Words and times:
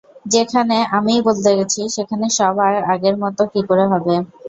যেখানে 0.33 0.77
আমিই 0.97 1.21
বদলে 1.27 1.51
গেছি, 1.57 1.81
সেখানে 1.95 2.25
সব 2.37 2.55
আর 2.65 2.75
আগের 2.93 3.15
মত 3.23 3.37
কী 3.53 3.61
করে 3.69 3.85
হবে? 3.91 4.13